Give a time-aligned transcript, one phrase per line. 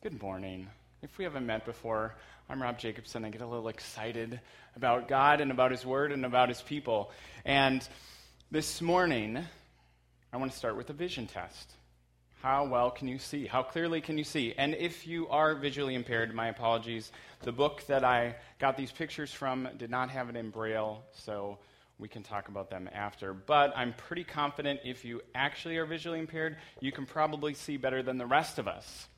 [0.00, 0.68] Good morning.
[1.02, 2.14] If we haven't met before,
[2.48, 3.24] I'm Rob Jacobson.
[3.24, 4.38] I get a little excited
[4.76, 7.10] about God and about His Word and about His people.
[7.44, 7.86] And
[8.48, 9.44] this morning,
[10.32, 11.72] I want to start with a vision test.
[12.42, 13.48] How well can you see?
[13.48, 14.54] How clearly can you see?
[14.56, 17.10] And if you are visually impaired, my apologies.
[17.42, 21.58] The book that I got these pictures from did not have it in Braille, so
[21.98, 23.34] we can talk about them after.
[23.34, 28.00] But I'm pretty confident if you actually are visually impaired, you can probably see better
[28.00, 29.08] than the rest of us.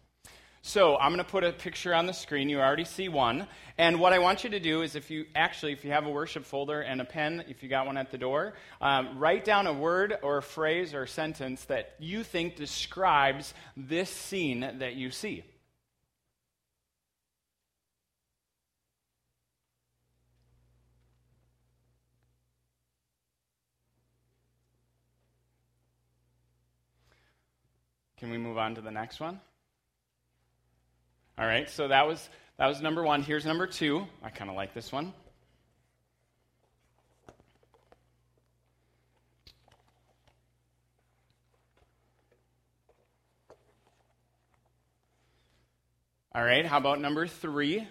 [0.62, 2.50] So I'm going to put a picture on the screen.
[2.50, 3.46] You already see one.
[3.78, 6.10] And what I want you to do is if you actually, if you have a
[6.10, 9.66] worship folder and a pen, if you got one at the door, um, write down
[9.66, 14.96] a word or a phrase or a sentence that you think describes this scene that
[14.96, 15.44] you see.
[28.18, 29.40] Can we move on to the next one?
[31.40, 33.22] All right, so that was that was number one.
[33.22, 34.06] Here's number two.
[34.22, 35.14] I kind of like this one.
[46.34, 47.88] All right, how about number three?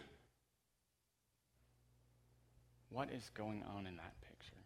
[2.91, 4.61] What is going on in that picture?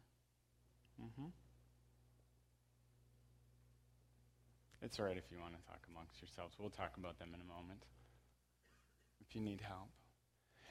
[1.02, 1.30] Mm-hmm.
[4.82, 6.56] It's all right if you want to talk amongst yourselves.
[6.60, 7.80] We'll talk about them in a moment
[9.36, 9.90] you need help.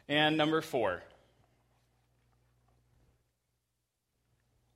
[0.09, 1.03] And number four.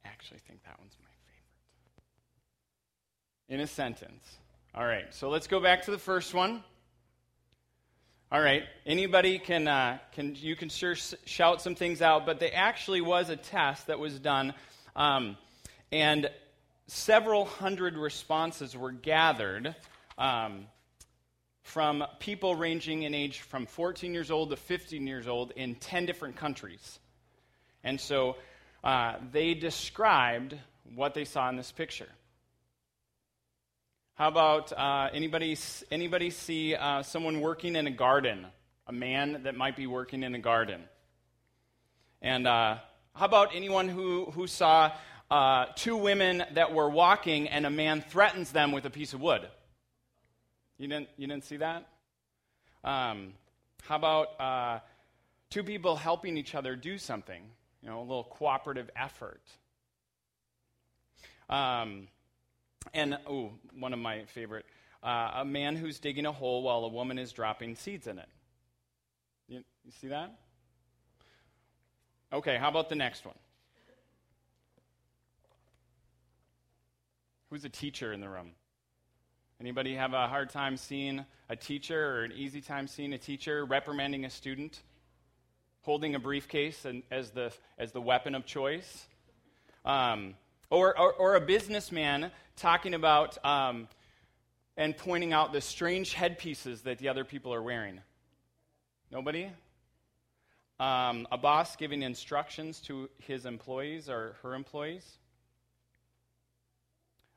[0.04, 1.08] I actually think that one's my
[3.48, 3.60] favorite.
[3.60, 4.38] In a sentence.
[4.74, 6.62] All right, so let's go back to the first one.
[8.30, 12.50] All right, anybody can, uh, can you can sure shout some things out, but there
[12.52, 14.52] actually was a test that was done,
[14.96, 15.36] um,
[15.92, 16.28] and
[16.88, 19.74] several hundred responses were gathered
[20.18, 20.66] um,
[21.66, 26.06] from people ranging in age from 14 years old to 15 years old in 10
[26.06, 27.00] different countries.
[27.82, 28.36] And so
[28.84, 30.56] uh, they described
[30.94, 32.08] what they saw in this picture.
[34.14, 35.58] How about uh, anybody,
[35.90, 38.46] anybody see uh, someone working in a garden?
[38.86, 40.82] A man that might be working in a garden?
[42.22, 42.76] And uh,
[43.12, 44.92] how about anyone who, who saw
[45.32, 49.20] uh, two women that were walking and a man threatens them with a piece of
[49.20, 49.48] wood.
[50.78, 51.86] You didn't, you didn't see that?
[52.84, 53.32] Um,
[53.82, 54.78] how about uh,
[55.50, 57.42] two people helping each other do something?
[57.82, 59.42] You know, a little cooperative effort.
[61.48, 62.08] Um,
[62.92, 64.66] and, oh, one of my favorite
[65.06, 68.28] uh, a man who's digging a hole while a woman is dropping seeds in it.
[69.48, 70.34] You, you see that?
[72.32, 73.36] Okay, how about the next one?
[77.50, 78.50] Who's a teacher in the room?
[79.58, 83.64] Anybody have a hard time seeing a teacher or an easy time seeing a teacher
[83.64, 84.82] reprimanding a student?
[85.80, 89.06] Holding a briefcase and, as, the, as the weapon of choice?
[89.84, 90.34] Um,
[90.68, 93.88] or, or, or, a businessman talking about um,
[94.76, 98.00] and pointing out the strange headpieces that the other people are wearing?
[99.10, 99.48] Nobody?
[100.80, 105.18] Um, a boss giving instructions to his employees or her employees?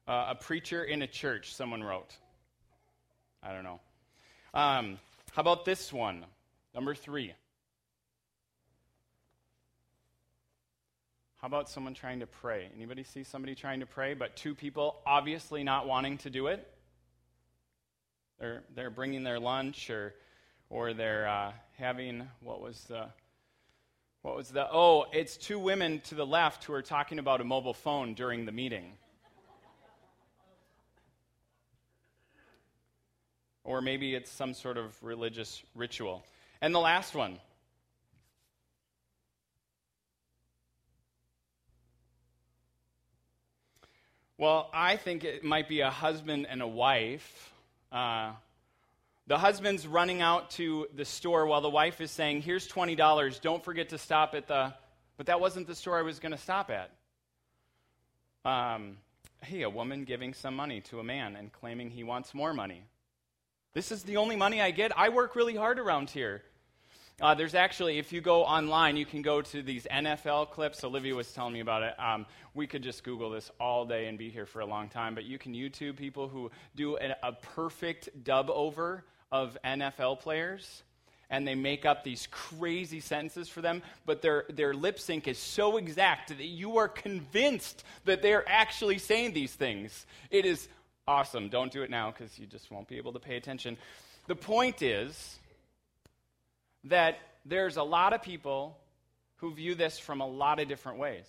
[0.09, 2.16] Uh, a preacher in a church, someone wrote.
[3.44, 3.80] I don't know.
[4.56, 4.97] Um,
[5.34, 6.25] how about this one?
[6.74, 7.31] Number three.
[11.38, 12.72] How about someone trying to pray?
[12.75, 16.68] Anybody see somebody trying to pray, but two people obviously not wanting to do it?
[18.40, 20.16] They're, they're bringing their lunch or,
[20.72, 23.06] or they're uh, having, what was the,
[24.24, 27.44] what was the, oh, it's two women to the left who are talking about a
[27.44, 28.94] mobile phone during the meeting.
[33.64, 36.23] Or maybe it's some sort of religious ritual.
[36.61, 37.40] And the last one.
[44.38, 47.52] Well, I think it might be a husband and a wife.
[47.91, 48.32] Uh,
[49.28, 53.41] the husband's running out to the store while the wife is saying, Here's $20.
[53.41, 54.73] Don't forget to stop at the.
[55.17, 56.90] But that wasn't the store I was going to stop at.
[58.46, 58.97] Um,
[59.44, 62.84] hey, a woman giving some money to a man and claiming he wants more money.
[63.75, 64.97] This is the only money I get.
[64.97, 66.41] I work really hard around here.
[67.21, 70.83] Uh, there's actually, if you go online, you can go to these NFL clips.
[70.83, 71.93] Olivia was telling me about it.
[71.99, 72.25] Um,
[72.55, 75.25] we could just Google this all day and be here for a long time, but
[75.25, 80.81] you can YouTube people who do a, a perfect dub over of NFL players
[81.29, 85.37] and they make up these crazy sentences for them, but their, their lip sync is
[85.37, 90.07] so exact that you are convinced that they're actually saying these things.
[90.31, 90.67] It is
[91.09, 91.50] awesome.
[91.50, 93.78] Don't do it now because you just won't be able to pay attention.
[94.28, 95.40] The point is
[96.84, 98.78] that there's a lot of people
[99.38, 101.26] who view this from a lot of different ways.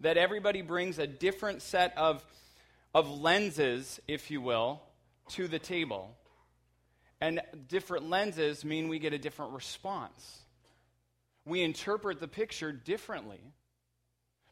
[0.00, 2.24] That everybody brings a different set of,
[2.92, 4.82] of lenses, if you will,
[5.30, 6.16] to the table.
[7.20, 10.40] And different lenses mean we get a different response.
[11.44, 13.40] We interpret the picture differently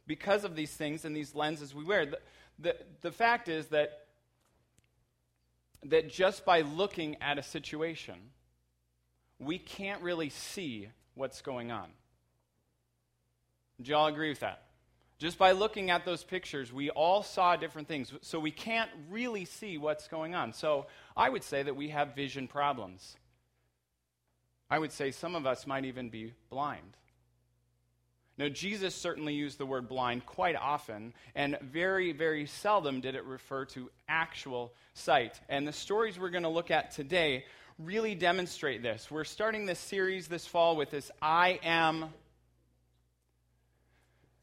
[0.07, 2.07] because of these things and these lenses we wear.
[2.07, 2.19] The,
[2.61, 4.05] the, the fact is that,
[5.85, 8.17] that just by looking at a situation,
[9.39, 11.89] we can't really see what's going on.
[13.81, 14.63] Do you all agree with that?
[15.19, 18.13] Just by looking at those pictures, we all saw different things.
[18.23, 20.53] So we can't really see what's going on.
[20.53, 20.87] So
[21.17, 23.17] I would say that we have vision problems.
[24.71, 26.97] I would say some of us might even be blind.
[28.39, 33.25] Now, Jesus certainly used the word blind quite often, and very, very seldom did it
[33.25, 35.41] refer to actual sight.
[35.49, 37.45] And the stories we're going to look at today
[37.81, 39.11] really demonstrate this.
[39.11, 42.13] We're starting this series this fall with this I am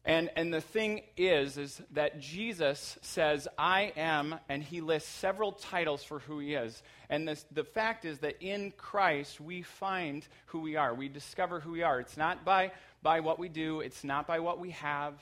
[0.06, 5.50] and, and the thing is, is that Jesus says, I am, and he lists several
[5.50, 6.80] titles for who he is.
[7.10, 10.94] And this, the fact is that in Christ, we find who we are.
[10.94, 11.98] We discover who we are.
[11.98, 12.70] It's not by,
[13.02, 15.14] by what we do, it's not by what we have,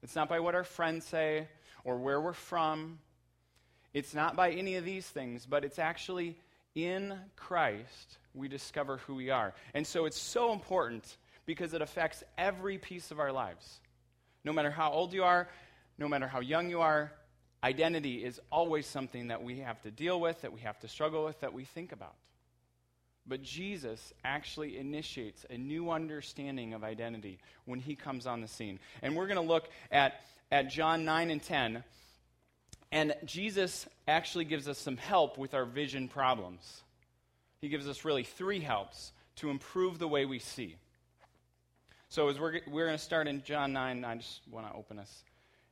[0.00, 1.48] it's not by what our friends say
[1.84, 3.00] or where we're from.
[3.92, 6.36] It's not by any of these things, but it's actually
[6.76, 9.54] in Christ we discover who we are.
[9.74, 11.16] And so it's so important
[11.46, 13.80] because it affects every piece of our lives.
[14.44, 15.48] No matter how old you are,
[15.98, 17.12] no matter how young you are,
[17.62, 21.24] identity is always something that we have to deal with, that we have to struggle
[21.24, 22.14] with, that we think about.
[23.26, 28.80] But Jesus actually initiates a new understanding of identity when he comes on the scene.
[29.00, 30.14] And we're going to look at,
[30.50, 31.84] at John 9 and 10.
[32.90, 36.82] And Jesus actually gives us some help with our vision problems.
[37.60, 40.76] He gives us really three helps to improve the way we see.
[42.12, 44.98] So as we're, we're going to start in John 9, I just want to open
[44.98, 45.24] us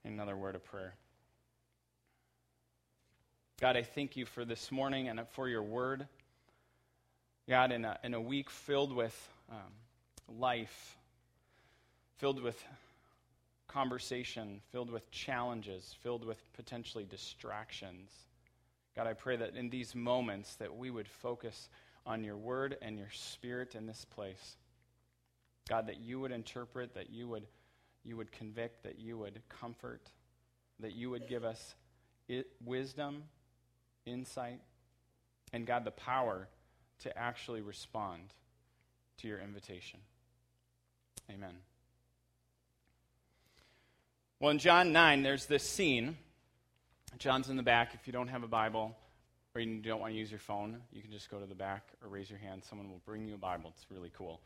[0.06, 0.94] in another word of prayer.
[3.60, 6.06] God, I thank you for this morning and for your word.
[7.46, 10.96] God, in a, in a week filled with um, life,
[12.16, 12.64] filled with
[13.69, 18.10] conversation, filled with challenges, filled with potentially distractions.
[18.96, 21.69] God, I pray that in these moments that we would focus
[22.06, 24.56] on your word and your spirit in this place.
[25.68, 27.46] God, that you would interpret, that you would,
[28.04, 30.10] you would convict, that you would comfort,
[30.80, 31.74] that you would give us
[32.28, 33.24] it, wisdom,
[34.06, 34.60] insight,
[35.52, 36.48] and God, the power
[37.00, 38.22] to actually respond
[39.18, 40.00] to your invitation.
[41.30, 41.54] Amen.
[44.38, 46.16] Well, in John 9, there's this scene.
[47.18, 47.94] John's in the back.
[47.94, 48.96] If you don't have a Bible
[49.54, 51.88] or you don't want to use your phone, you can just go to the back
[52.02, 52.62] or raise your hand.
[52.64, 53.72] Someone will bring you a Bible.
[53.74, 54.40] It's really cool.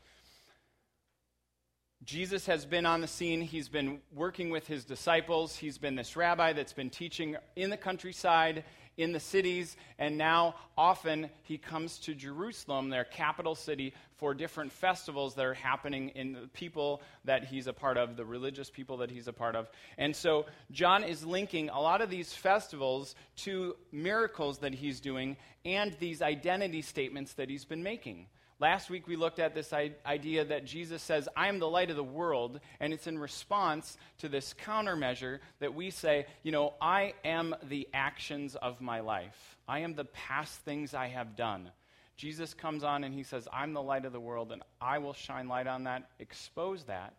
[2.05, 3.41] Jesus has been on the scene.
[3.41, 5.55] He's been working with his disciples.
[5.55, 8.63] He's been this rabbi that's been teaching in the countryside,
[8.95, 14.71] in the cities, and now often he comes to Jerusalem, their capital city, for different
[14.71, 18.97] festivals that are happening in the people that he's a part of, the religious people
[18.97, 19.67] that he's a part of.
[19.97, 25.37] And so John is linking a lot of these festivals to miracles that he's doing
[25.65, 28.27] and these identity statements that he's been making.
[28.59, 31.97] Last week we looked at this idea that Jesus says, I am the light of
[31.97, 37.15] the world, and it's in response to this countermeasure that we say, you know, I
[37.25, 39.57] am the actions of my life.
[39.67, 41.69] I am the past things I have done.
[42.15, 45.13] Jesus comes on and he says, I'm the light of the world, and I will
[45.13, 47.13] shine light on that, expose that,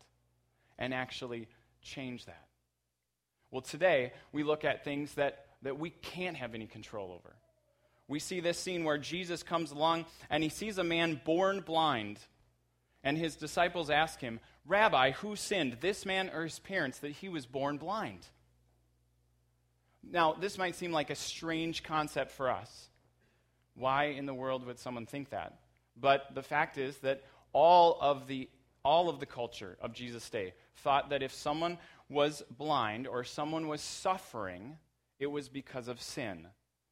[0.79, 1.49] and actually
[1.83, 2.47] change that.
[3.51, 7.37] Well, today we look at things that, that we can't have any control over
[8.09, 12.21] we see this scene where Jesus comes along and he sees a man born blind.
[13.03, 17.29] And his disciples ask him, Rabbi, who sinned, this man or his parents, that he
[17.29, 18.27] was born blind?
[20.09, 22.89] Now, this might seem like a strange concept for us.
[23.75, 25.59] Why in the world would someone think that?
[25.97, 27.23] But the fact is that
[27.53, 28.49] all of the,
[28.85, 33.67] all of the culture of Jesus' day thought that if someone was blind or someone
[33.69, 34.79] was suffering,
[35.19, 36.49] it was because of sin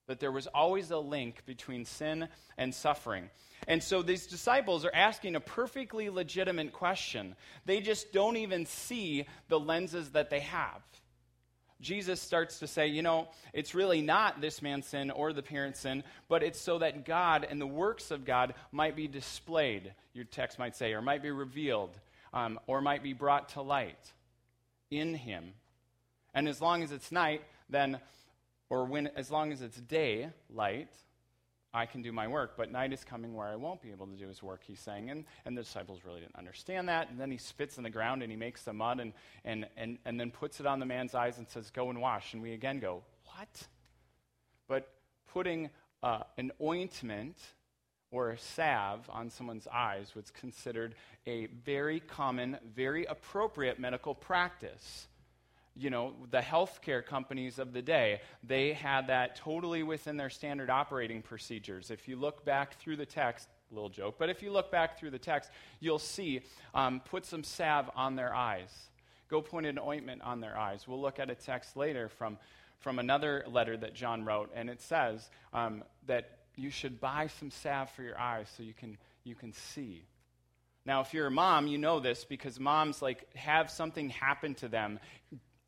[0.06, 3.30] that there was always a link between sin and suffering.
[3.66, 7.34] And so these disciples are asking a perfectly legitimate question.
[7.64, 10.82] They just don't even see the lenses that they have.
[11.80, 15.80] Jesus starts to say, you know, it's really not this man's sin or the parent's
[15.80, 20.25] sin, but it's so that God and the works of God might be displayed, your
[20.25, 21.99] text might say, or might be revealed,
[22.32, 24.12] um, or might be brought to light
[24.90, 25.52] in him.
[26.34, 27.99] And as long as it's night, then
[28.71, 30.90] or when as long as it's day light
[31.75, 34.16] I can do my work, but night is coming where I won't be able to
[34.16, 35.11] do his work, he's saying.
[35.11, 37.11] And, and the disciples really didn't understand that.
[37.11, 39.12] And then he spits in the ground and he makes the mud and,
[39.44, 42.33] and, and, and then puts it on the man's eyes and says, Go and wash.
[42.33, 43.66] And we again go, What?
[44.68, 44.88] But
[45.33, 45.68] putting
[46.00, 47.38] uh, an ointment
[48.12, 50.94] or a salve on someone's eyes was considered
[51.26, 55.09] a very common, very appropriate medical practice.
[55.76, 60.71] You know, the healthcare companies of the day, they had that totally within their standard
[60.71, 61.90] operating procedures.
[61.90, 65.11] If you look back through the text, little joke, but if you look back through
[65.11, 65.50] the text,
[65.81, 66.43] you'll see
[66.75, 68.71] um, put some salve on their eyes.
[69.28, 70.87] Go put an ointment on their eyes.
[70.87, 72.38] We'll look at a text later from,
[72.78, 77.50] from another letter that John wrote, and it says um, that you should buy some
[77.50, 80.04] salve for your eyes so you can, you can see.
[80.87, 84.69] Now, if you're a mom, you know this because moms like have something happen to
[84.69, 85.00] them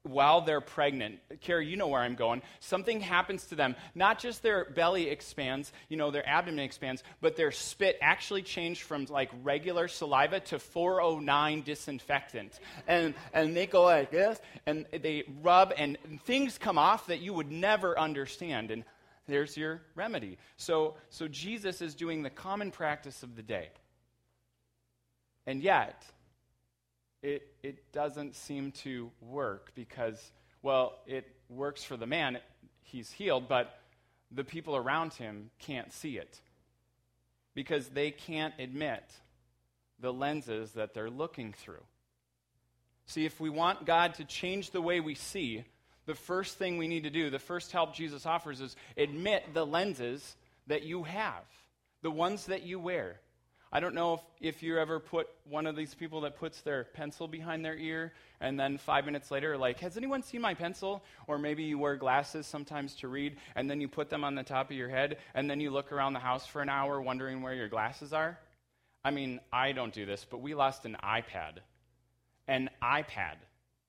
[0.06, 1.18] while they're pregnant.
[1.40, 2.42] Carrie, you know where I'm going.
[2.60, 3.76] Something happens to them.
[3.94, 8.82] Not just their belly expands, you know, their abdomen expands, but their spit actually changed
[8.82, 12.58] from like regular saliva to 409 disinfectant.
[12.86, 17.34] And, and they go like this, and they rub, and things come off that you
[17.34, 18.70] would never understand.
[18.70, 18.84] And
[19.26, 20.38] there's your remedy.
[20.56, 23.70] So, so Jesus is doing the common practice of the day.
[25.46, 26.04] And yet,
[27.26, 30.30] it, it doesn't seem to work because,
[30.62, 32.38] well, it works for the man,
[32.82, 33.80] he's healed, but
[34.30, 36.40] the people around him can't see it
[37.54, 39.02] because they can't admit
[39.98, 41.82] the lenses that they're looking through.
[43.06, 45.64] See, if we want God to change the way we see,
[46.06, 49.66] the first thing we need to do, the first help Jesus offers is admit the
[49.66, 50.36] lenses
[50.68, 51.44] that you have,
[52.02, 53.18] the ones that you wear.
[53.72, 56.84] I don't know if, if you ever put one of these people that puts their
[56.84, 61.02] pencil behind their ear and then five minutes later, like, has anyone seen my pencil?
[61.26, 64.42] Or maybe you wear glasses sometimes to read and then you put them on the
[64.42, 67.42] top of your head and then you look around the house for an hour wondering
[67.42, 68.38] where your glasses are.
[69.04, 71.58] I mean, I don't do this, but we lost an iPad.
[72.48, 73.36] An iPad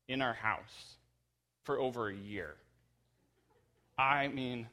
[0.07, 0.95] in our house
[1.63, 2.55] for over a year.
[3.97, 4.67] I mean,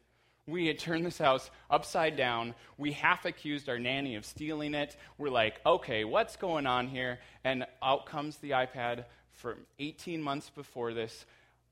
[0.47, 2.55] we had turned this house upside down.
[2.77, 4.97] We half accused our nanny of stealing it.
[5.17, 7.19] We're like, okay, what's going on here?
[7.45, 11.25] And out comes the iPad from 18 months before this.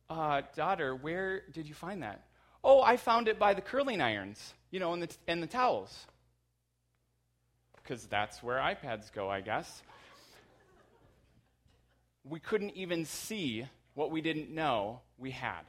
[0.09, 2.25] Uh, daughter, where did you find that?
[2.65, 6.07] Oh, I found it by the curling irons, you know, and the, and the towels.
[7.77, 9.83] Because that's where iPads go, I guess.
[12.25, 15.63] We couldn't even see what we didn't know we had.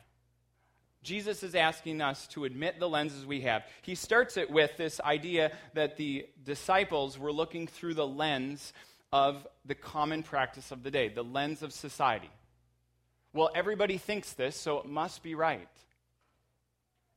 [1.04, 3.64] Jesus is asking us to admit the lenses we have.
[3.82, 8.74] He starts it with this idea that the disciples were looking through the lens
[9.12, 12.32] of the common practice of the day, the lens of society.
[13.34, 15.68] Well, everybody thinks this, so it must be right.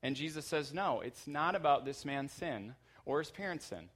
[0.02, 2.74] And Jesus says, no, it's not about this man's sin
[3.04, 3.88] or his parents' sin.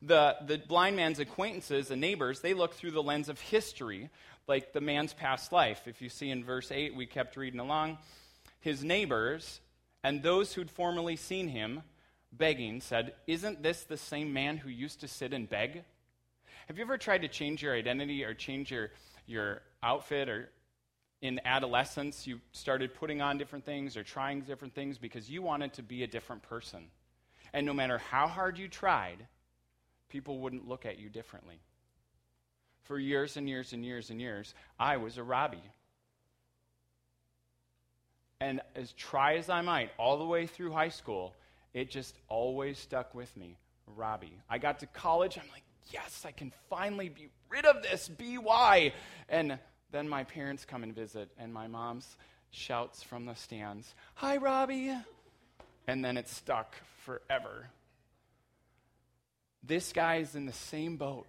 [0.00, 4.10] The, the blind man's acquaintances and neighbors, they look through the lens of history,
[4.48, 5.82] like the man's past life.
[5.86, 7.98] If you see in verse 8, we kept reading along,
[8.62, 9.60] his neighbors
[10.02, 11.82] and those who'd formerly seen him
[12.32, 15.84] begging said, Isn't this the same man who used to sit and beg?
[16.68, 18.90] Have you ever tried to change your identity or change your,
[19.26, 20.48] your outfit or
[21.20, 25.72] in adolescence you started putting on different things or trying different things because you wanted
[25.74, 26.84] to be a different person?
[27.52, 29.26] And no matter how hard you tried,
[30.08, 31.58] people wouldn't look at you differently.
[32.84, 35.62] For years and years and years and years, I was a Robbie.
[38.42, 41.32] And as try as I might, all the way through high school,
[41.74, 43.56] it just always stuck with me.
[43.86, 44.36] Robbie.
[44.50, 48.94] I got to college, I'm like, yes, I can finally be rid of this BY.
[49.28, 49.60] And
[49.92, 52.00] then my parents come and visit, and my mom
[52.50, 54.92] shouts from the stands, Hi, Robbie.
[55.86, 57.68] And then it's stuck forever.
[59.62, 61.28] This guy is in the same boat.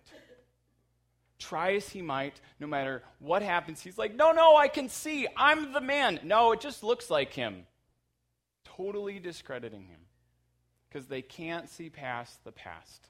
[1.44, 5.28] Try as he might, no matter what happens, he's like, No, no, I can see.
[5.36, 6.20] I'm the man.
[6.24, 7.66] No, it just looks like him.
[8.64, 10.00] Totally discrediting him
[10.88, 13.10] because they can't see past the past.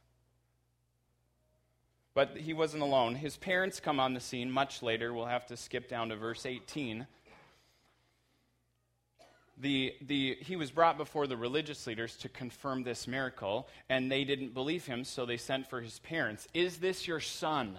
[2.15, 3.15] But he wasn't alone.
[3.15, 5.13] His parents come on the scene much later.
[5.13, 7.05] We'll have to skip down to verse 18
[9.57, 14.23] the, the, he was brought before the religious leaders to confirm this miracle, and they
[14.23, 16.47] didn't believe him, so they sent for his parents.
[16.53, 17.77] Is this your son?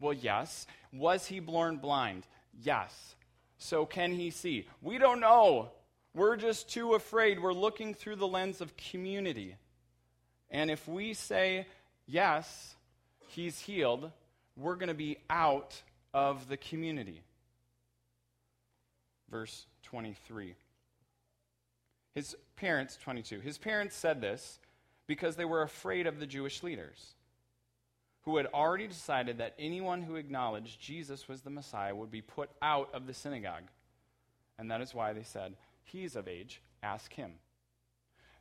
[0.00, 0.66] Well, yes.
[0.92, 2.26] Was he born blind?
[2.62, 3.14] Yes.
[3.58, 4.66] So can he see?
[4.82, 5.70] We don't know.
[6.14, 7.40] We're just too afraid.
[7.40, 9.56] We're looking through the lens of community.
[10.50, 11.66] And if we say,
[12.06, 12.74] yes,
[13.28, 14.10] he's healed,
[14.56, 15.80] we're going to be out
[16.14, 17.22] of the community.
[19.30, 20.54] Verse 23.
[22.14, 24.58] His parents, 22, his parents said this
[25.06, 27.14] because they were afraid of the Jewish leaders
[28.28, 32.50] who had already decided that anyone who acknowledged Jesus was the Messiah would be put
[32.60, 33.62] out of the synagogue.
[34.58, 37.30] And that is why they said, He's of age, ask him.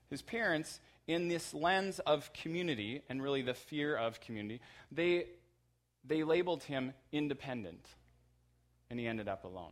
[0.10, 4.60] His parents, in this lens of community and really the fear of community,
[4.91, 5.27] they,
[6.03, 7.88] they labeled him independent,
[8.89, 9.72] and he ended up alone.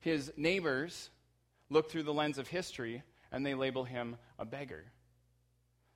[0.00, 1.08] His neighbors
[1.70, 4.84] look through the lens of history and they label him a beggar.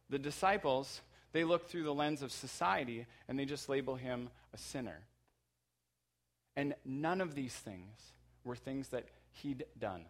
[0.09, 1.03] The disciples
[1.35, 5.01] they look through the lens of society and they just label him a sinner.
[6.57, 7.99] And none of these things
[8.45, 10.05] were things that he'd done.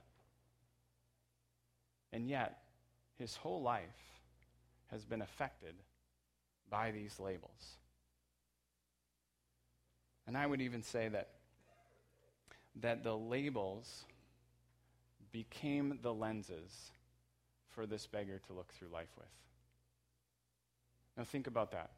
[2.13, 2.59] And yet,
[3.19, 4.21] his whole life
[4.91, 5.75] has been affected
[6.69, 7.79] by these labels.
[10.27, 11.31] And I would even say that,
[12.83, 14.05] that the labels
[15.33, 16.93] became the lenses
[17.71, 19.27] for this beggar to look through life with.
[21.17, 21.91] Now, think about that.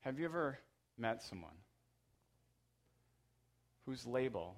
[0.00, 0.58] Have you ever
[0.98, 1.52] met someone
[3.86, 4.56] whose label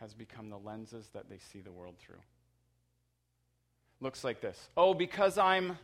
[0.00, 2.20] has become the lenses that they see the world through?
[4.00, 5.78] Looks like this Oh, because I'm,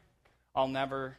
[0.55, 1.17] I'll never.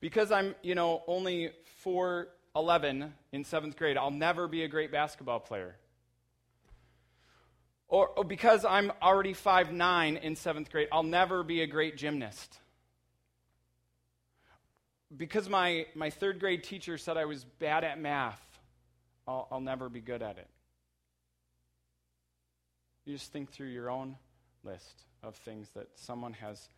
[0.00, 1.50] Because I'm, you know, only
[1.84, 5.76] 4'11 in seventh grade, I'll never be a great basketball player.
[7.88, 11.96] Or, or because I'm already five nine in seventh grade, I'll never be a great
[11.96, 12.58] gymnast.
[15.16, 18.42] Because my, my third grade teacher said I was bad at math,
[19.26, 20.46] I'll, I'll never be good at it.
[23.06, 24.16] You just think through your own
[24.64, 26.68] list of things that someone has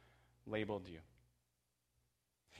[0.46, 0.98] labeled you.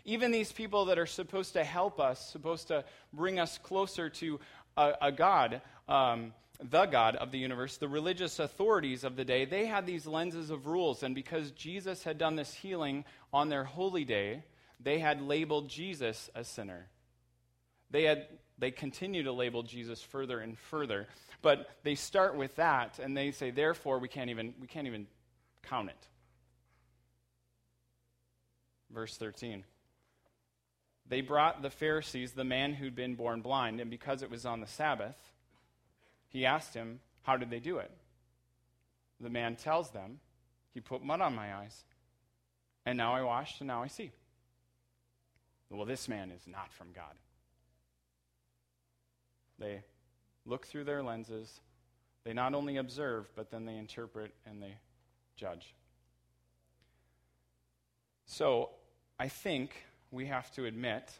[0.05, 4.41] Even these people that are supposed to help us, supposed to bring us closer to
[4.77, 9.45] a, a God, um, the God of the universe, the religious authorities of the day,
[9.45, 11.03] they had these lenses of rules.
[11.03, 14.45] And because Jesus had done this healing on their holy day,
[14.79, 16.89] they had labeled Jesus a sinner.
[17.91, 18.27] They had
[18.59, 21.09] they continue to label Jesus further and further,
[21.41, 25.07] but they start with that and they say, therefore, we can't even we can't even
[25.63, 26.09] count it.
[28.91, 29.65] Verse 13.
[31.09, 34.61] They brought the Pharisees the man who'd been born blind, and because it was on
[34.61, 35.17] the Sabbath,
[36.31, 37.91] he asked him, How did they do it?
[39.21, 40.21] The man tells them,
[40.73, 41.85] He put mud on my eyes,
[42.87, 44.11] and now I washed, and now I see.
[45.69, 47.15] Well, this man is not from God.
[49.59, 49.83] They
[50.47, 51.61] look through their lenses.
[52.25, 54.75] They not only observe, but then they interpret and they
[55.37, 55.75] judge.
[58.27, 58.71] So
[59.19, 59.75] I think
[60.11, 61.13] we have to admit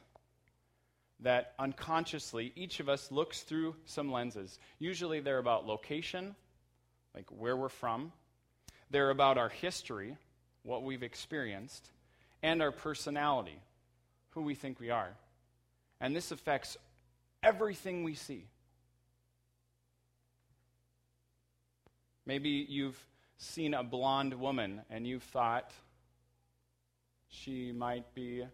[1.23, 4.59] that unconsciously each of us looks through some lenses.
[4.79, 6.35] Usually they're about location,
[7.15, 8.13] like where we're from,
[8.91, 10.17] they're about our history,
[10.63, 11.91] what we've experienced,
[12.43, 13.59] and our personality,
[14.31, 15.11] who we think we are.
[16.01, 16.77] And this affects
[17.43, 18.47] everything we see.
[22.25, 23.03] Maybe you've
[23.37, 25.71] seen a blonde woman and you've thought
[27.29, 28.45] she might be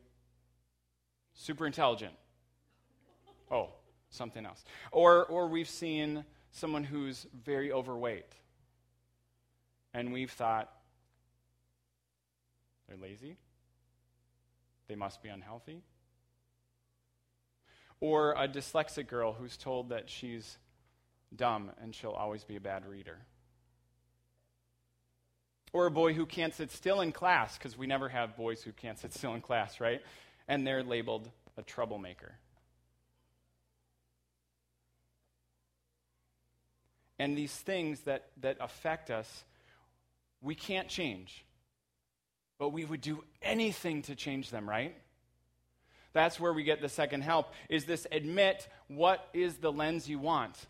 [1.34, 2.14] super intelligent
[3.50, 3.70] Oh,
[4.10, 4.64] something else.
[4.92, 8.32] Or, or we've seen someone who's very overweight,
[9.94, 10.72] and we've thought,
[12.88, 13.36] they're lazy,
[14.88, 15.82] they must be unhealthy.
[18.00, 20.58] Or a dyslexic girl who's told that she's
[21.34, 23.18] dumb and she'll always be a bad reader.
[25.72, 28.72] Or a boy who can't sit still in class, because we never have boys who
[28.72, 30.00] can't sit still in class, right?
[30.46, 32.34] And they're labeled a troublemaker.
[37.18, 39.44] And these things that, that affect us,
[40.40, 41.44] we can't change.
[42.58, 44.94] But we would do anything to change them, right?
[46.12, 50.18] That's where we get the second help is this admit what is the lens you
[50.18, 50.66] want.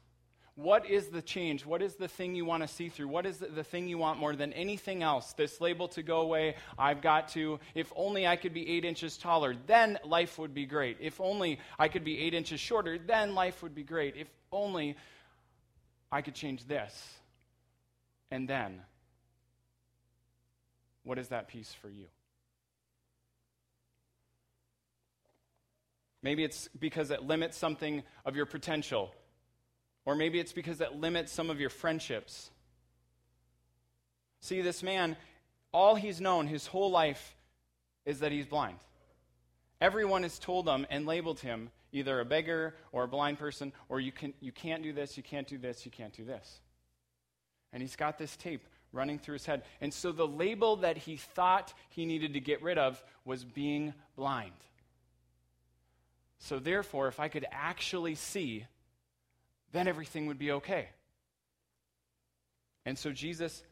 [0.56, 1.66] What is the change?
[1.66, 3.08] What is the thing you want to see through?
[3.08, 5.34] What is the, the thing you want more than anything else?
[5.34, 6.56] This label to go away.
[6.78, 10.64] I've got to, if only I could be eight inches taller, then life would be
[10.64, 10.96] great.
[10.98, 14.16] If only I could be eight inches shorter, then life would be great.
[14.16, 14.96] If only
[16.10, 17.14] I could change this.
[18.30, 18.80] And then,
[21.04, 22.06] what is that piece for you?
[26.22, 29.14] Maybe it's because it limits something of your potential.
[30.04, 32.50] Or maybe it's because it limits some of your friendships.
[34.40, 35.16] See, this man,
[35.72, 37.36] all he's known his whole life
[38.04, 38.78] is that he's blind.
[39.80, 44.00] Everyone has told him and labeled him either a beggar or a blind person, or
[44.00, 46.60] you, can, you can't do this, you can't do this, you can't do this.
[47.72, 49.62] And he's got this tape running through his head.
[49.80, 53.94] And so the label that he thought he needed to get rid of was being
[54.16, 54.52] blind.
[56.38, 58.66] So therefore, if I could actually see,
[59.72, 60.88] then everything would be okay.
[62.84, 63.62] And so Jesus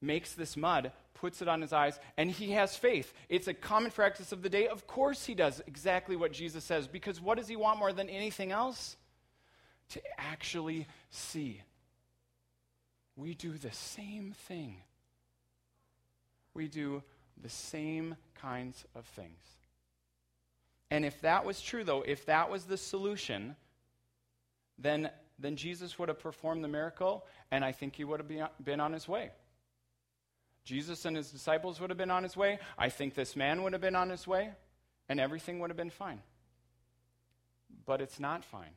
[0.00, 3.12] makes this mud, puts it on his eyes, and he has faith.
[3.28, 4.68] It's a common practice of the day.
[4.68, 8.08] Of course, he does exactly what Jesus says, because what does he want more than
[8.08, 8.96] anything else?
[9.90, 11.62] To actually see.
[13.16, 14.76] We do the same thing.
[16.54, 17.02] We do
[17.42, 19.42] the same kinds of things.
[20.90, 23.56] And if that was true, though, if that was the solution,
[24.78, 28.80] then, then Jesus would have performed the miracle, and I think he would have been
[28.80, 29.30] on his way.
[30.68, 32.58] Jesus and his disciples would have been on his way.
[32.76, 34.50] I think this man would have been on his way,
[35.08, 36.20] and everything would have been fine.
[37.86, 38.74] But it's not fine.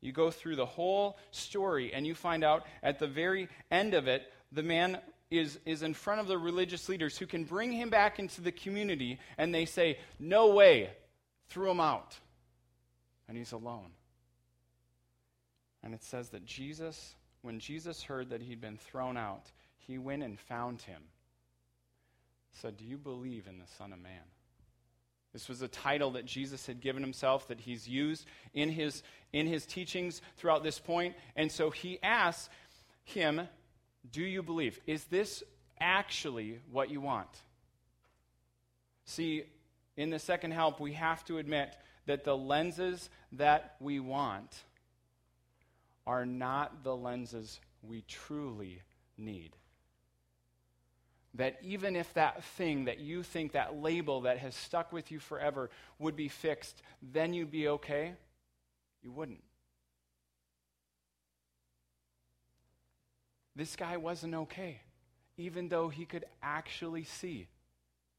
[0.00, 4.06] You go through the whole story, and you find out at the very end of
[4.06, 5.00] it, the man
[5.32, 8.52] is, is in front of the religious leaders who can bring him back into the
[8.52, 10.90] community, and they say, No way,
[11.48, 12.16] threw him out.
[13.26, 13.90] And he's alone.
[15.82, 19.50] And it says that Jesus, when Jesus heard that he'd been thrown out,
[19.90, 21.02] he went and found him.
[22.52, 24.12] Said, Do you believe in the Son of Man?
[25.32, 29.46] This was a title that Jesus had given himself that he's used in his, in
[29.46, 31.14] his teachings throughout this point.
[31.36, 32.48] And so he asks
[33.04, 33.42] him,
[34.10, 34.80] Do you believe?
[34.86, 35.44] Is this
[35.78, 37.28] actually what you want?
[39.04, 39.44] See,
[39.96, 41.76] in the second help, we have to admit
[42.06, 44.56] that the lenses that we want
[46.06, 48.82] are not the lenses we truly
[49.16, 49.54] need.
[51.34, 55.20] That even if that thing that you think, that label that has stuck with you
[55.20, 58.14] forever, would be fixed, then you'd be okay,
[59.02, 59.42] you wouldn't.
[63.54, 64.80] This guy wasn't okay,
[65.36, 67.46] even though he could actually see.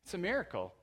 [0.03, 0.73] It's a miracle.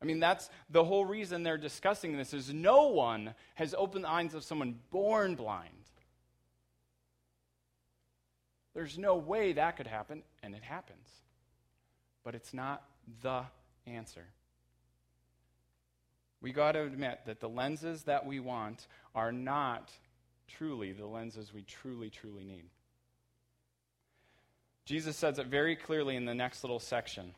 [0.00, 4.10] I mean, that's the whole reason they're discussing this is no one has opened the
[4.10, 5.72] eyes of someone born blind.
[8.74, 11.08] There's no way that could happen, and it happens.
[12.28, 12.84] But it's not
[13.22, 13.44] the
[13.86, 14.26] answer.
[16.42, 19.90] We got to admit that the lenses that we want are not
[20.46, 22.64] truly the lenses we truly, truly need.
[24.84, 27.32] Jesus says it very clearly in the next little section.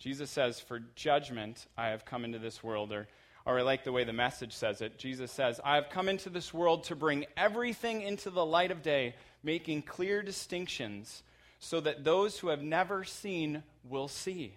[0.00, 3.06] Jesus says, For judgment I have come into this world, or,
[3.44, 4.98] or I like the way the message says it.
[4.98, 8.82] Jesus says, I have come into this world to bring everything into the light of
[8.82, 11.22] day, making clear distinctions,
[11.58, 14.54] so that those who have never seen will see,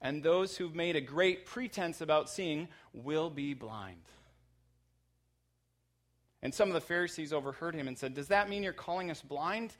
[0.00, 4.02] and those who've made a great pretense about seeing will be blind.
[6.40, 9.20] And some of the Pharisees overheard him and said, Does that mean you're calling us
[9.20, 9.72] blind?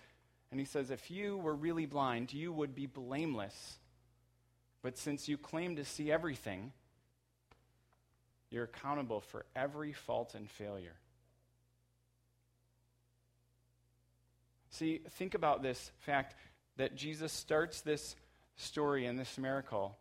[0.50, 3.78] And he says, If you were really blind, you would be blameless
[4.82, 6.72] but since you claim to see everything,
[8.50, 10.94] you're accountable for every fault and failure.
[14.70, 16.34] See, think about this fact
[16.76, 18.16] that Jesus starts this
[18.56, 19.96] story and this miracle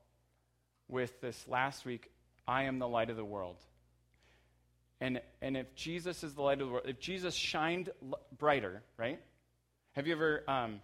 [0.87, 2.09] with this last week
[2.47, 3.57] I am the light of the world.
[4.99, 8.81] And, and if Jesus is the light of the world, if Jesus shined l- brighter,
[8.97, 9.19] right?
[9.93, 10.81] Have you ever, um,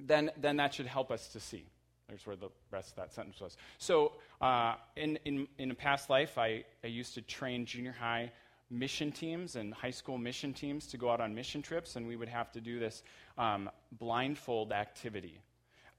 [0.00, 1.64] then, then that should help us to see.
[2.08, 3.56] There's where the rest of that sentence was.
[3.78, 8.32] So, uh, in, in, in a past life, I, I used to train junior high
[8.72, 12.16] mission teams and high school mission teams to go out on mission trips, and we
[12.16, 13.02] would have to do this
[13.38, 15.38] um, blindfold activity.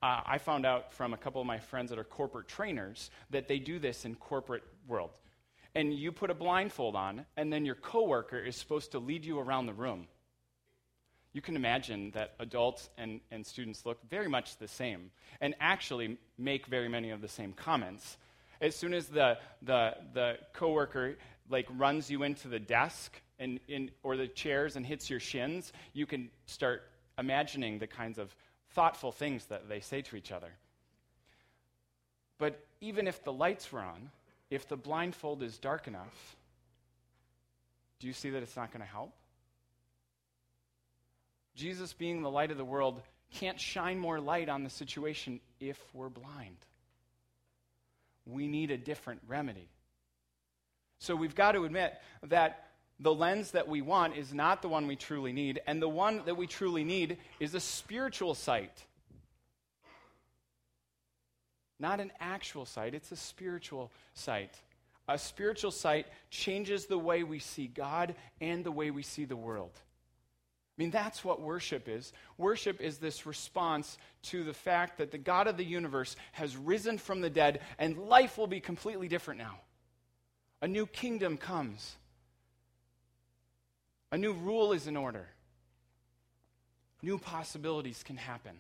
[0.02, 3.48] Uh, I found out from a couple of my friends that are corporate trainers that
[3.48, 5.12] they do this in corporate world.
[5.76, 9.40] And you put a blindfold on, and then your coworker is supposed to lead you
[9.40, 10.08] around the room
[11.34, 15.10] you can imagine that adults and, and students look very much the same
[15.42, 18.18] and actually make very many of the same comments.
[18.62, 21.18] As soon as the, the, the coworker
[21.50, 25.74] like runs you into the desk and, in, or the chairs and hits your shins,
[25.94, 26.84] you can start
[27.18, 28.36] imagining the kinds of
[28.72, 30.50] thoughtful things that they say to each other.
[32.38, 34.10] But even if the lights were on,
[34.50, 36.36] if the blindfold is dark enough,
[38.00, 39.14] do you see that it's not going to help?
[41.56, 43.02] Jesus, being the light of the world,
[43.32, 46.58] can't shine more light on the situation if we're blind.
[48.26, 49.70] We need a different remedy.
[51.00, 52.68] So we've got to admit that
[53.00, 56.22] the lens that we want is not the one we truly need, and the one
[56.26, 58.86] that we truly need is a spiritual sight.
[61.80, 64.56] Not an actual sight, it's a spiritual sight.
[65.10, 69.36] A spiritual sight changes the way we see God and the way we see the
[69.36, 69.72] world.
[70.78, 72.14] I mean, that's what worship is.
[72.38, 76.98] Worship is this response to the fact that the God of the universe has risen
[76.98, 79.60] from the dead and life will be completely different now.
[80.64, 81.98] A new kingdom comes,
[84.14, 85.28] a new rule is in order,
[87.02, 88.54] new possibilities can happen.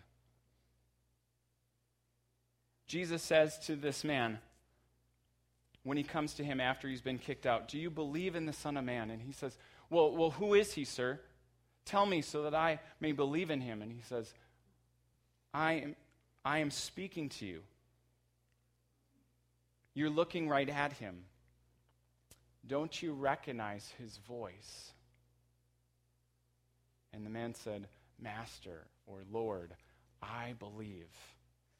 [2.87, 4.39] Jesus says to this man,
[5.83, 8.51] when he comes to him after he's been kicked out, Do you believe in the
[8.51, 9.09] Son of Man?
[9.09, 9.57] And he says,
[9.89, 11.21] Well, well who is he, sir?
[11.85, 13.81] Tell me so that I may believe in him.
[13.81, 14.33] And he says,
[15.53, 15.95] I am,
[16.43, 17.61] I am speaking to you.
[19.93, 21.23] You're looking right at him.
[22.65, 24.91] Don't you recognize his voice?
[27.11, 27.87] And the man said,
[28.19, 29.75] Master or Lord,
[30.21, 31.09] I believe.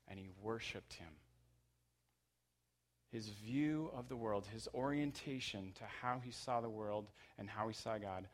[0.07, 1.07] And he worshiped him.
[3.11, 7.67] His view of the world, his orientation to how he saw the world and how
[7.67, 8.27] he saw God,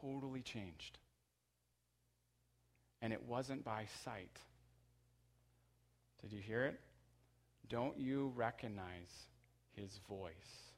[0.00, 0.98] totally changed
[3.02, 4.38] and it wasn't by sight.
[6.22, 6.80] Did you hear it?
[7.68, 9.10] Don't you recognize
[9.72, 10.71] his voice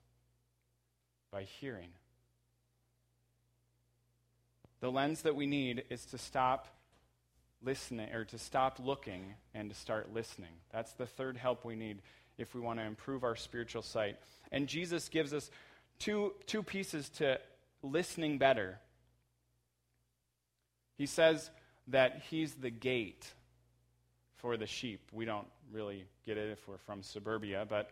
[1.34, 1.88] by hearing?
[4.80, 6.68] The lens that we need is to stop
[7.62, 10.52] listening or to stop looking and to start listening.
[10.72, 11.98] That's the third help we need
[12.38, 14.16] if we want to improve our spiritual sight.
[14.52, 15.50] And Jesus gives us
[15.98, 17.40] two, two pieces to
[17.82, 18.78] listening better.
[20.96, 21.50] He says,
[21.88, 23.26] that he's the gate
[24.36, 25.00] for the sheep.
[25.12, 27.90] We don't really get it if we're from suburbia, but,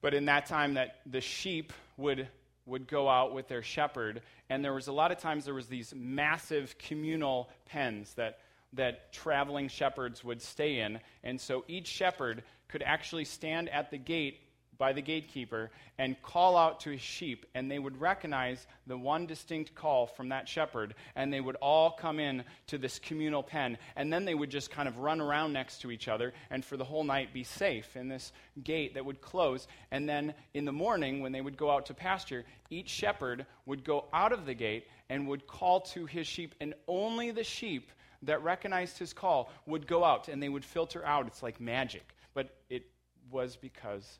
[0.00, 2.28] but in that time that the sheep would,
[2.66, 5.66] would go out with their shepherd, and there was a lot of times there was
[5.66, 8.38] these massive communal pens that,
[8.72, 13.98] that traveling shepherds would stay in, and so each shepherd could actually stand at the
[13.98, 14.40] gate
[14.82, 19.26] by the gatekeeper and call out to his sheep, and they would recognize the one
[19.26, 23.78] distinct call from that shepherd, and they would all come in to this communal pen,
[23.94, 26.76] and then they would just kind of run around next to each other and for
[26.76, 28.32] the whole night be safe in this
[28.64, 29.68] gate that would close.
[29.92, 33.84] And then in the morning, when they would go out to pasture, each shepherd would
[33.84, 37.92] go out of the gate and would call to his sheep, and only the sheep
[38.22, 41.28] that recognized his call would go out and they would filter out.
[41.28, 42.16] It's like magic.
[42.34, 42.86] But it
[43.30, 44.18] was because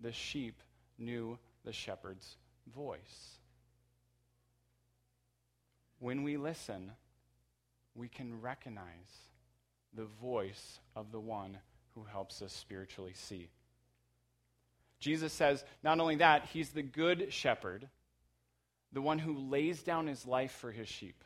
[0.00, 0.60] the sheep
[0.98, 2.36] knew the shepherd's
[2.74, 3.38] voice.
[5.98, 6.92] When we listen,
[7.94, 8.84] we can recognize
[9.94, 11.58] the voice of the one
[11.94, 13.48] who helps us spiritually see.
[14.98, 17.88] Jesus says not only that, he's the good shepherd,
[18.92, 21.22] the one who lays down his life for his sheep.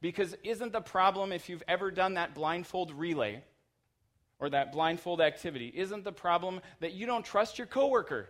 [0.00, 3.42] Because isn't the problem, if you've ever done that blindfold relay,
[4.38, 8.28] or that blindfold activity isn't the problem that you don't trust your coworker.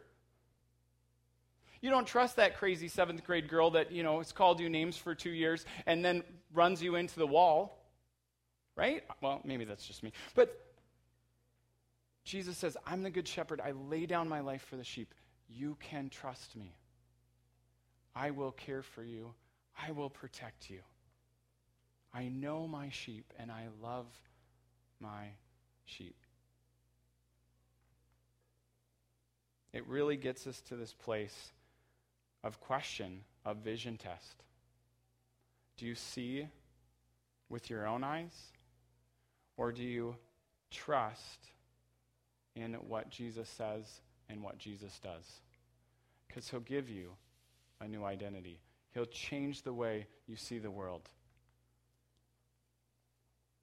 [1.81, 4.97] You don't trust that crazy seventh grade girl that, you know, has called you names
[4.97, 6.23] for two years and then
[6.55, 7.83] runs you into the wall.
[8.77, 9.05] Right?
[9.23, 10.12] Well, maybe that's just me.
[10.35, 10.66] But
[12.25, 13.61] Jesus says, I'm the good shepherd.
[13.61, 15.14] I lay down my life for the sheep.
[15.49, 16.75] You can trust me.
[18.14, 19.35] I will care for you.
[19.81, 20.81] I will protect you.
[22.12, 24.07] I know my sheep and I love
[25.01, 25.29] my
[25.87, 26.16] sheep.
[29.72, 31.53] It really gets us to this place
[32.42, 34.44] of question, of vision test.
[35.77, 36.49] Do you see
[37.49, 38.35] with your own eyes?
[39.57, 40.16] Or do you
[40.70, 41.51] trust
[42.55, 45.40] in what Jesus says and what Jesus does?
[46.27, 47.11] Because he'll give you
[47.81, 48.61] a new identity,
[48.94, 51.03] he'll change the way you see the world.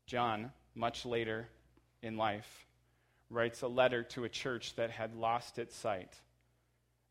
[0.06, 1.48] John, much later
[2.04, 2.68] in life,
[3.30, 6.13] writes a letter to a church that had lost its sight.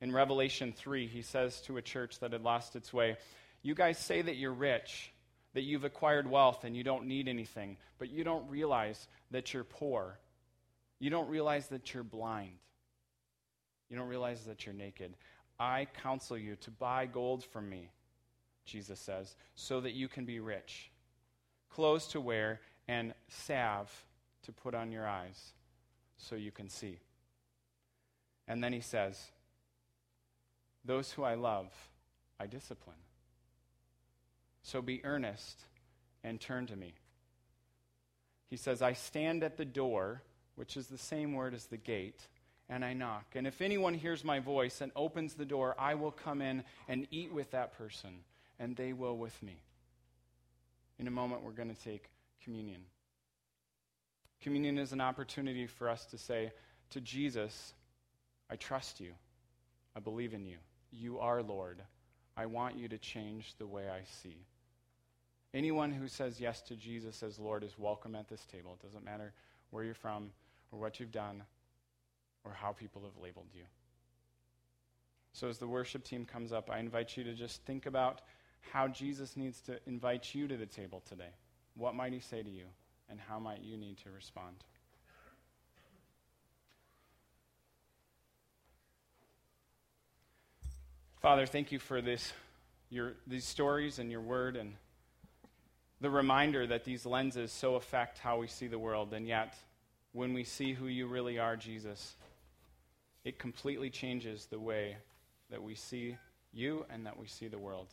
[0.01, 3.17] In Revelation 3, he says to a church that had lost its way,
[3.63, 5.13] You guys say that you're rich,
[5.55, 9.65] that you've acquired wealth and you don't need anything, but you don't realize that you're
[9.65, 10.19] poor.
[10.99, 12.59] You don't realize that you're blind.
[13.89, 15.17] You don't realize that you're naked.
[15.59, 17.91] I counsel you to buy gold from me,
[18.65, 20.91] Jesus says, so that you can be rich,
[21.71, 23.91] clothes to wear, and salve
[24.43, 25.53] to put on your eyes
[26.17, 26.99] so you can see.
[28.49, 29.31] And then he says,
[30.85, 31.73] Those who I love,
[32.39, 32.97] I discipline.
[34.63, 35.65] So be earnest
[36.23, 36.95] and turn to me.
[38.49, 40.23] He says, I stand at the door,
[40.57, 42.29] which is the same word as the gate,
[42.69, 43.25] and I knock.
[43.35, 47.07] And if anyone hears my voice and opens the door, I will come in and
[47.11, 48.21] eat with that person,
[48.59, 49.63] and they will with me.
[50.99, 52.11] In a moment, we're going to take
[52.43, 52.83] communion.
[54.43, 56.53] Communion is an opportunity for us to say
[56.91, 57.75] to Jesus,
[58.51, 59.13] I trust you.
[59.95, 60.57] I believe in you.
[60.91, 61.81] You are Lord.
[62.37, 64.37] I want you to change the way I see.
[65.55, 68.77] Anyone who says yes to Jesus as Lord is welcome at this table.
[68.81, 69.33] It doesn't matter
[69.71, 70.31] where you're from
[70.73, 71.45] or what you've done
[72.45, 73.65] or how people have labeled you.
[75.35, 78.23] So, as the worship team comes up, I invite you to just think about
[78.73, 81.35] how Jesus needs to invite you to the table today.
[81.75, 82.65] What might he say to you,
[83.13, 84.57] and how might you need to respond?
[91.21, 92.33] Father, thank you for this,
[92.89, 94.73] your, these stories and your word and
[96.01, 99.13] the reminder that these lenses so affect how we see the world.
[99.13, 99.55] And yet,
[100.13, 102.17] when we see who you really are, Jesus,
[103.25, 104.97] it completely changes the way
[105.51, 106.17] that we see
[106.53, 107.89] you and that we see the world.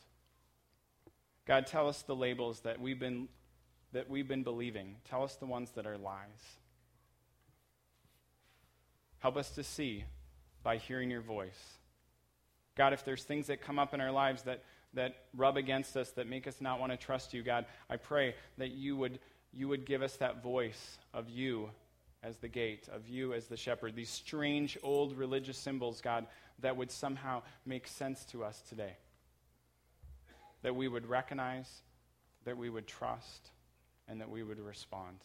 [1.46, 3.28] God, tell us the labels that we've been,
[3.92, 4.96] that we've been believing.
[5.08, 6.58] Tell us the ones that are lies.
[9.18, 10.04] Help us to see
[10.62, 11.78] by hearing your voice.
[12.76, 14.62] God, if there's things that come up in our lives that,
[14.94, 18.34] that rub against us, that make us not want to trust you, God, I pray
[18.58, 19.18] that you would,
[19.52, 21.70] you would give us that voice of you
[22.22, 23.96] as the gate, of you as the shepherd.
[23.96, 26.26] These strange old religious symbols, God,
[26.60, 28.96] that would somehow make sense to us today.
[30.62, 31.68] That we would recognize,
[32.44, 33.50] that we would trust,
[34.10, 35.18] and that we would respond.